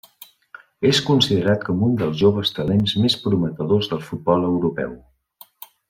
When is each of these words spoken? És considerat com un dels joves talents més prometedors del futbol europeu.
És 0.91 1.01
considerat 1.09 1.65
com 1.67 1.83
un 1.89 1.93
dels 2.01 2.17
joves 2.23 2.53
talents 2.61 2.97
més 3.05 3.19
prometedors 3.27 3.93
del 3.93 4.03
futbol 4.11 4.49
europeu. 4.53 4.99